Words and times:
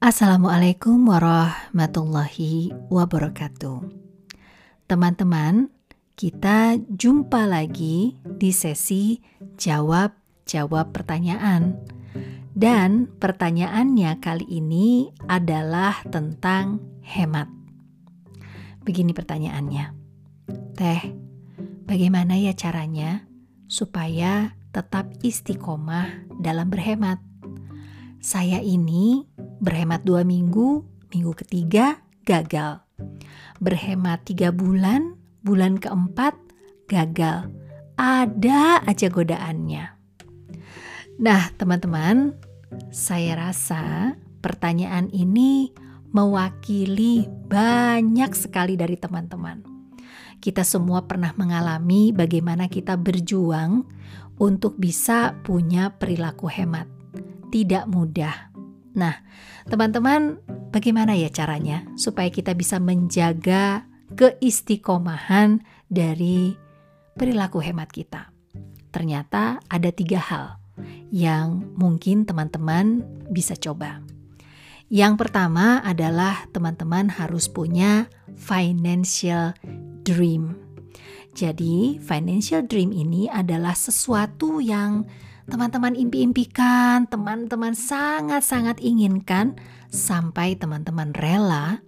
Assalamualaikum 0.00 1.12
warahmatullahi 1.12 2.72
wabarakatuh. 2.88 3.84
Teman-teman, 4.88 5.68
kita 6.16 6.80
jumpa 6.88 7.44
lagi 7.44 8.16
di 8.24 8.48
sesi 8.48 9.20
jawab-jawab 9.60 10.96
pertanyaan. 10.96 11.84
Dan 12.56 13.12
pertanyaannya 13.12 14.16
kali 14.24 14.48
ini 14.48 15.12
adalah 15.28 16.00
tentang 16.08 16.80
hemat. 17.04 17.52
Begini 18.80 19.12
pertanyaannya. 19.12 19.84
Teh, 20.80 21.12
bagaimana 21.84 22.40
ya 22.40 22.56
caranya 22.56 23.28
supaya 23.68 24.56
tetap 24.72 25.12
istiqomah 25.20 26.24
dalam 26.40 26.72
berhemat? 26.72 27.20
Saya 28.20 28.64
ini 28.64 29.28
Berhemat 29.60 30.08
dua 30.08 30.24
minggu, 30.24 30.80
minggu 31.12 31.32
ketiga 31.44 32.00
gagal. 32.24 32.80
Berhemat 33.60 34.24
tiga 34.24 34.48
bulan, 34.56 35.20
bulan 35.44 35.76
keempat 35.76 36.32
gagal. 36.88 37.52
Ada 38.00 38.80
aja 38.88 39.12
godaannya. 39.12 39.84
Nah, 41.20 41.52
teman-teman, 41.60 42.32
saya 42.88 43.36
rasa 43.36 44.16
pertanyaan 44.40 45.12
ini 45.12 45.76
mewakili 46.08 47.28
banyak 47.28 48.32
sekali 48.32 48.80
dari 48.80 48.96
teman-teman. 48.96 49.60
Kita 50.40 50.64
semua 50.64 51.04
pernah 51.04 51.36
mengalami 51.36 52.16
bagaimana 52.16 52.64
kita 52.64 52.96
berjuang 52.96 53.84
untuk 54.40 54.80
bisa 54.80 55.36
punya 55.44 55.92
perilaku 56.00 56.48
hemat. 56.48 56.88
Tidak 57.52 57.84
mudah 57.92 58.49
Nah, 59.00 59.16
teman-teman, 59.64 60.44
bagaimana 60.68 61.16
ya 61.16 61.32
caranya 61.32 61.88
supaya 61.96 62.28
kita 62.28 62.52
bisa 62.52 62.76
menjaga 62.76 63.88
keistiqomahan 64.12 65.64
dari 65.88 66.52
perilaku 67.16 67.64
hemat 67.64 67.88
kita? 67.88 68.28
Ternyata 68.92 69.64
ada 69.72 69.88
tiga 69.88 70.20
hal 70.20 70.60
yang 71.08 71.64
mungkin 71.80 72.28
teman-teman 72.28 73.00
bisa 73.32 73.56
coba. 73.56 74.04
Yang 74.92 75.14
pertama 75.16 75.80
adalah 75.80 76.44
teman-teman 76.52 77.08
harus 77.08 77.48
punya 77.48 78.10
financial 78.36 79.56
dream. 80.04 80.60
Jadi, 81.30 82.02
financial 82.02 82.66
dream 82.66 82.90
ini 82.90 83.30
adalah 83.30 83.72
sesuatu 83.72 84.58
yang 84.58 85.06
teman-teman 85.50 85.98
impi-impikan, 85.98 87.10
teman-teman 87.10 87.74
sangat-sangat 87.74 88.78
inginkan, 88.78 89.58
sampai 89.90 90.54
teman-teman 90.54 91.10
rela 91.18 91.82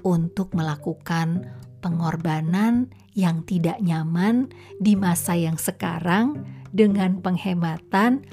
untuk 0.00 0.56
melakukan 0.56 1.44
pengorbanan 1.84 2.88
yang 3.12 3.44
tidak 3.44 3.76
nyaman 3.84 4.48
di 4.80 4.96
masa 4.96 5.36
yang 5.36 5.60
sekarang 5.60 6.48
dengan 6.72 7.20
penghematan 7.20 8.24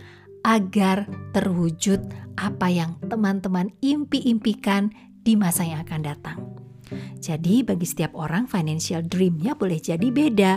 agar 0.42 1.06
terwujud 1.36 2.02
apa 2.40 2.72
yang 2.72 2.98
teman-teman 3.06 3.76
impi-impikan 3.84 4.90
di 5.22 5.38
masa 5.38 5.68
yang 5.68 5.84
akan 5.86 6.02
datang. 6.02 6.40
Jadi 7.22 7.62
bagi 7.62 7.86
setiap 7.86 8.18
orang 8.18 8.50
financial 8.50 9.06
dreamnya 9.06 9.54
boleh 9.56 9.78
jadi 9.78 10.08
beda. 10.10 10.54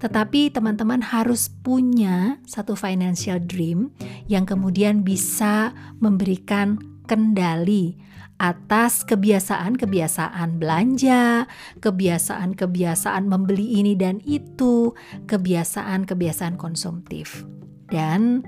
Tetapi 0.00 0.52
teman-teman 0.52 1.00
harus 1.02 1.48
punya 1.48 2.38
satu 2.44 2.76
financial 2.76 3.40
dream 3.42 3.90
yang 4.30 4.44
kemudian 4.44 5.02
bisa 5.02 5.72
memberikan 5.98 6.78
kendali 7.06 7.96
atas 8.36 9.00
kebiasaan-kebiasaan 9.08 10.60
belanja, 10.60 11.48
kebiasaan-kebiasaan 11.80 13.24
membeli 13.24 13.80
ini 13.80 13.96
dan 13.96 14.20
itu, 14.28 14.92
kebiasaan-kebiasaan 15.24 16.60
konsumtif. 16.60 17.48
Dan 17.88 18.44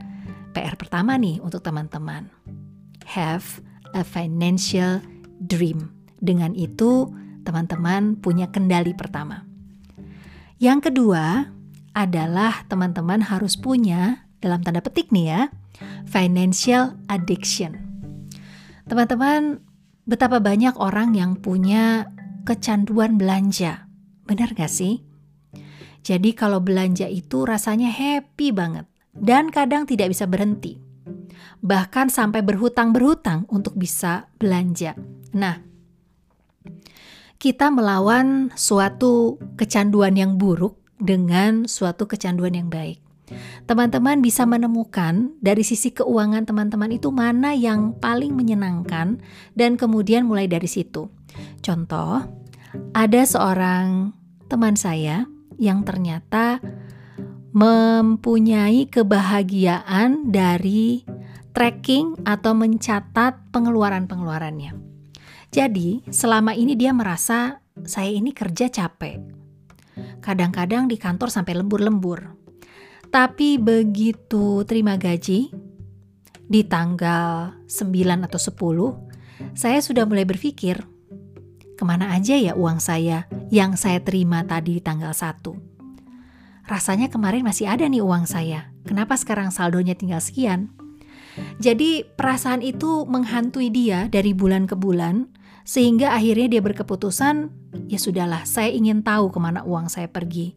PR 0.53 0.77
pertama 0.77 1.17
nih 1.17 1.41
untuk 1.41 1.65
teman-teman, 1.65 2.29
have 3.09 3.65
a 3.97 4.05
financial 4.05 5.01
dream. 5.41 5.98
Dengan 6.19 6.53
itu, 6.55 7.11
teman-teman 7.47 8.19
punya 8.19 8.51
kendali 8.51 8.93
pertama. 8.93 9.47
Yang 10.59 10.91
kedua 10.91 11.55
adalah 11.95 12.67
teman-teman 12.67 13.23
harus 13.23 13.55
punya, 13.55 14.27
dalam 14.43 14.63
tanda 14.63 14.83
petik 14.83 15.11
nih 15.15 15.27
ya, 15.31 15.41
financial 16.07 16.99
addiction. 17.07 17.79
Teman-teman, 18.91 19.63
betapa 20.09 20.43
banyak 20.43 20.75
orang 20.81 21.15
yang 21.15 21.39
punya 21.39 22.11
kecanduan 22.49 23.21
belanja. 23.21 23.87
Benar 24.25 24.57
gak 24.57 24.73
sih? 24.73 25.05
Jadi 26.01 26.33
kalau 26.33 26.65
belanja 26.65 27.05
itu 27.05 27.45
rasanya 27.45 27.93
happy 27.93 28.49
banget 28.49 28.89
dan 29.13 29.53
kadang 29.53 29.85
tidak 29.85 30.17
bisa 30.17 30.25
berhenti. 30.25 30.81
Bahkan 31.61 32.09
sampai 32.09 32.41
berhutang-berhutang 32.41 33.51
untuk 33.53 33.77
bisa 33.77 34.31
belanja. 34.41 34.97
Nah, 35.37 35.68
kita 37.39 37.71
melawan 37.71 38.51
suatu 38.59 39.39
kecanduan 39.55 40.19
yang 40.19 40.35
buruk 40.43 40.75
dengan 40.99 41.71
suatu 41.71 42.11
kecanduan 42.11 42.59
yang 42.59 42.67
baik. 42.67 42.99
Teman-teman 43.71 44.19
bisa 44.19 44.43
menemukan 44.43 45.31
dari 45.39 45.63
sisi 45.63 45.95
keuangan 45.95 46.49
teman-teman 46.49 46.91
itu 46.91 47.15
mana 47.15 47.55
yang 47.55 47.95
paling 47.95 48.35
menyenangkan 48.35 49.23
dan 49.55 49.79
kemudian 49.79 50.27
mulai 50.27 50.51
dari 50.51 50.67
situ. 50.67 51.07
Contoh, 51.63 52.27
ada 52.91 53.23
seorang 53.23 54.11
teman 54.51 54.75
saya 54.75 55.29
yang 55.61 55.87
ternyata 55.87 56.59
mempunyai 57.55 58.91
kebahagiaan 58.91 60.33
dari 60.33 61.07
tracking 61.55 62.19
atau 62.27 62.57
mencatat 62.57 63.53
pengeluaran-pengeluarannya. 63.55 64.98
Jadi, 65.49 66.05
selama 66.13 66.53
ini 66.53 66.77
dia 66.77 66.93
merasa 66.93 67.65
saya 67.89 68.13
ini 68.13 68.37
kerja 68.37 68.69
capek. 68.69 69.21
Kadang-kadang 70.21 70.87
di 70.87 71.01
kantor 71.01 71.33
sampai 71.33 71.57
lembur-lembur. 71.57 72.37
Tapi 73.09 73.57
begitu 73.57 74.63
terima 74.69 75.01
gaji 75.01 75.49
di 76.45 76.61
tanggal 76.69 77.57
9 77.65 78.29
atau 78.29 78.41
10, 78.41 79.57
saya 79.57 79.81
sudah 79.81 80.05
mulai 80.05 80.29
berpikir, 80.29 80.85
ke 81.79 81.85
mana 81.87 82.13
aja 82.13 82.37
ya 82.37 82.53
uang 82.53 82.83
saya 82.83 83.25
yang 83.49 83.81
saya 83.81 84.05
terima 84.05 84.45
tadi 84.45 84.77
di 84.77 84.83
tanggal 84.85 85.17
1? 85.17 86.69
Rasanya 86.69 87.09
kemarin 87.09 87.49
masih 87.49 87.65
ada 87.65 87.89
nih 87.89 88.05
uang 88.05 88.29
saya. 88.29 88.69
Kenapa 88.85 89.17
sekarang 89.17 89.49
saldonya 89.49 89.97
tinggal 89.97 90.21
sekian? 90.21 90.69
Jadi 91.63 92.05
perasaan 92.05 92.61
itu 92.61 93.09
menghantui 93.09 93.73
dia 93.73 94.11
dari 94.13 94.37
bulan 94.37 94.69
ke 94.69 94.77
bulan 94.77 95.33
sehingga 95.69 96.17
akhirnya 96.17 96.49
dia 96.49 96.63
berkeputusan, 96.65 97.53
ya 97.93 98.01
sudahlah, 98.01 98.49
saya 98.49 98.73
ingin 98.73 99.05
tahu 99.05 99.29
ke 99.29 99.37
mana 99.37 99.61
uang 99.69 99.93
saya 99.93 100.09
pergi. 100.09 100.57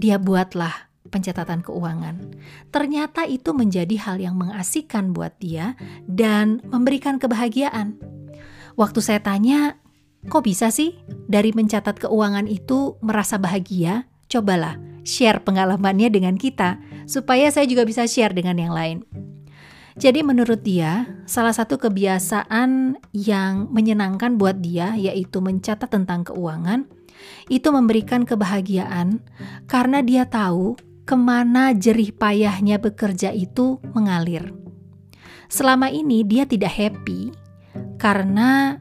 Dia 0.00 0.16
buatlah 0.16 0.72
pencatatan 1.12 1.60
keuangan. 1.60 2.32
Ternyata 2.72 3.28
itu 3.28 3.52
menjadi 3.52 4.00
hal 4.00 4.16
yang 4.16 4.40
mengasihkan 4.40 5.12
buat 5.12 5.36
dia 5.36 5.76
dan 6.08 6.64
memberikan 6.72 7.20
kebahagiaan. 7.20 8.00
Waktu 8.80 9.00
saya 9.04 9.20
tanya, 9.20 9.76
kok 10.32 10.48
bisa 10.48 10.72
sih 10.72 10.96
dari 11.28 11.52
mencatat 11.52 12.08
keuangan 12.08 12.48
itu 12.48 12.96
merasa 13.04 13.36
bahagia? 13.36 14.08
Cobalah 14.32 14.80
share 15.06 15.44
pengalamannya 15.44 16.08
dengan 16.08 16.34
kita, 16.34 16.80
supaya 17.04 17.52
saya 17.52 17.68
juga 17.68 17.84
bisa 17.84 18.08
share 18.08 18.32
dengan 18.32 18.56
yang 18.56 18.72
lain. 18.72 18.96
Jadi 19.96 20.20
menurut 20.20 20.60
dia, 20.60 21.08
salah 21.24 21.56
satu 21.56 21.80
kebiasaan 21.80 23.00
yang 23.16 23.72
menyenangkan 23.72 24.36
buat 24.36 24.60
dia 24.60 24.92
yaitu 24.92 25.40
mencatat 25.40 25.88
tentang 25.88 26.20
keuangan, 26.28 26.84
itu 27.48 27.68
memberikan 27.72 28.28
kebahagiaan 28.28 29.24
karena 29.64 30.04
dia 30.04 30.28
tahu 30.28 30.76
ke 31.08 31.16
mana 31.16 31.72
jerih 31.72 32.12
payahnya 32.12 32.76
bekerja 32.76 33.32
itu 33.32 33.80
mengalir. 33.96 34.52
Selama 35.48 35.88
ini 35.88 36.28
dia 36.28 36.44
tidak 36.44 36.76
happy 36.76 37.32
karena 37.96 38.76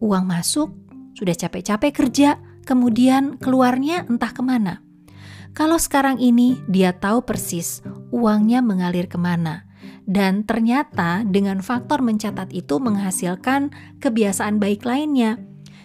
uang 0.00 0.24
masuk, 0.24 0.72
sudah 1.12 1.36
capek-capek 1.36 1.92
kerja, 1.92 2.40
kemudian 2.64 3.36
keluarnya 3.36 4.08
entah 4.08 4.32
ke 4.32 4.40
mana. 4.40 4.80
Kalau 5.52 5.76
sekarang 5.76 6.24
ini 6.24 6.56
dia 6.72 6.96
tahu 6.96 7.20
persis 7.20 7.84
uangnya 8.08 8.64
mengalir 8.64 9.12
ke 9.12 9.20
mana 9.20 9.63
dan 10.04 10.44
ternyata 10.44 11.24
dengan 11.24 11.64
faktor 11.64 12.04
mencatat 12.04 12.52
itu 12.52 12.76
menghasilkan 12.76 13.72
kebiasaan 14.04 14.60
baik 14.60 14.84
lainnya. 14.84 15.40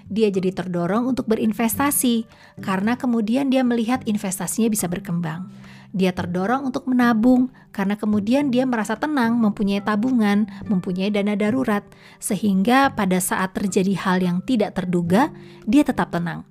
Dia 0.09 0.33
jadi 0.33 0.49
terdorong 0.49 1.05
untuk 1.05 1.29
berinvestasi 1.29 2.25
karena 2.65 2.97
kemudian 2.97 3.53
dia 3.53 3.61
melihat 3.61 4.01
investasinya 4.09 4.67
bisa 4.67 4.89
berkembang. 4.89 5.47
dia 5.89 6.13
terdorong 6.13 6.69
untuk 6.69 6.85
menabung 6.85 7.49
karena 7.73 7.97
kemudian 7.97 8.53
dia 8.53 8.61
merasa 8.61 8.93
tenang 8.93 9.33
mempunyai 9.41 9.81
tabungan, 9.81 10.45
mempunyai 10.69 11.09
dana 11.09 11.33
darurat, 11.33 11.81
sehingga 12.21 12.93
pada 12.93 13.17
saat 13.17 13.57
terjadi 13.57 13.97
hal 13.97 14.21
yang 14.21 14.37
tidak 14.45 14.77
terduga, 14.77 15.33
dia 15.65 15.81
tetap 15.81 16.13
tenang. 16.13 16.45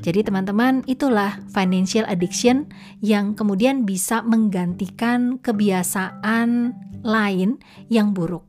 Jadi, 0.00 0.24
teman-teman, 0.24 0.84
itulah 0.84 1.40
financial 1.48 2.04
addiction 2.04 2.68
yang 3.00 3.32
kemudian 3.32 3.88
bisa 3.88 4.20
menggantikan 4.20 5.40
kebiasaan 5.40 6.76
lain 7.00 7.56
yang 7.88 8.12
buruk. 8.12 8.44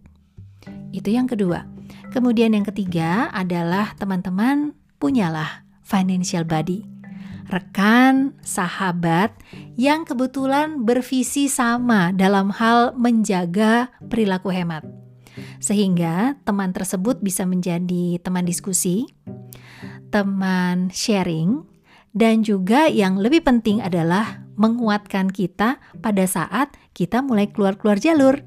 Itu 0.92 1.12
yang 1.12 1.30
kedua. 1.30 1.64
Kemudian, 2.12 2.52
yang 2.52 2.68
ketiga 2.68 3.32
adalah 3.32 3.96
teman-teman 3.96 4.76
punyalah 5.00 5.64
financial 5.88 6.44
body 6.44 6.98
rekan, 7.48 8.36
sahabat 8.44 9.32
yang 9.80 10.04
kebetulan 10.04 10.84
bervisi 10.84 11.48
sama 11.48 12.12
dalam 12.12 12.52
hal 12.52 12.94
menjaga 13.00 13.92
perilaku 14.12 14.52
hemat. 14.52 14.84
Sehingga 15.62 16.38
teman 16.44 16.74
tersebut 16.74 17.22
bisa 17.24 17.46
menjadi 17.48 18.20
teman 18.20 18.44
diskusi, 18.44 19.08
teman 20.09 20.89
sharing, 20.94 21.63
dan 22.18 22.42
juga 22.42 22.89
yang 22.89 23.21
lebih 23.21 23.45
penting 23.45 23.80
adalah 23.80 24.42
menguatkan 24.57 25.30
kita 25.30 25.77
pada 26.01 26.25
saat 26.25 26.74
kita 26.98 27.21
mulai 27.21 27.48
keluar-keluar 27.54 28.01
jalur. 28.01 28.42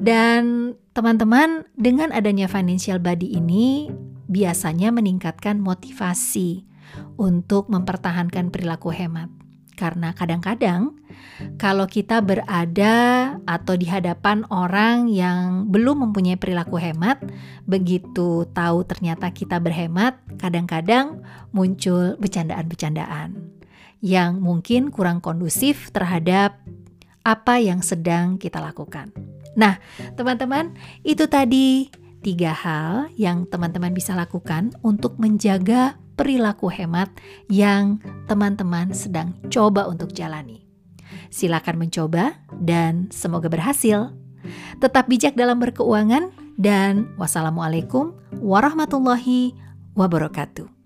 Dan 0.00 0.74
teman-teman, 0.96 1.68
dengan 1.78 2.10
adanya 2.10 2.50
financial 2.50 2.98
body 2.98 3.38
ini 3.38 3.92
biasanya 4.26 4.90
meningkatkan 4.90 5.62
motivasi 5.62 6.66
untuk 7.20 7.70
mempertahankan 7.70 8.50
perilaku 8.50 8.90
hemat. 8.90 9.39
Karena 9.80 10.12
kadang-kadang 10.12 10.92
kalau 11.56 11.88
kita 11.88 12.20
berada 12.20 13.32
atau 13.48 13.72
di 13.80 13.88
hadapan 13.88 14.44
orang 14.52 15.08
yang 15.08 15.72
belum 15.72 16.04
mempunyai 16.04 16.36
perilaku 16.36 16.76
hemat, 16.76 17.24
begitu 17.64 18.44
tahu 18.52 18.84
ternyata 18.84 19.32
kita 19.32 19.56
berhemat, 19.56 20.20
kadang-kadang 20.36 21.24
muncul 21.56 22.20
bercandaan-bercandaan 22.20 23.40
yang 24.04 24.36
mungkin 24.44 24.92
kurang 24.92 25.24
kondusif 25.24 25.88
terhadap 25.96 26.60
apa 27.24 27.56
yang 27.56 27.80
sedang 27.80 28.36
kita 28.36 28.60
lakukan. 28.60 29.08
Nah, 29.56 29.80
teman-teman, 30.16 30.76
itu 31.04 31.24
tadi 31.24 31.88
tiga 32.20 32.52
hal 32.52 33.08
yang 33.16 33.48
teman-teman 33.48 33.96
bisa 33.96 34.12
lakukan 34.12 34.76
untuk 34.84 35.16
menjaga 35.16 35.96
perilaku 36.20 36.68
hemat 36.68 37.08
yang 37.48 37.96
teman-teman 38.28 38.92
sedang 38.92 39.32
coba 39.48 39.88
untuk 39.88 40.12
jalani. 40.12 40.68
Silakan 41.32 41.80
mencoba 41.80 42.36
dan 42.60 43.08
semoga 43.08 43.48
berhasil. 43.48 44.12
Tetap 44.84 45.08
bijak 45.08 45.32
dalam 45.32 45.56
berkeuangan 45.56 46.28
dan 46.60 47.08
wassalamualaikum 47.16 48.12
warahmatullahi 48.36 49.56
wabarakatuh. 49.96 50.79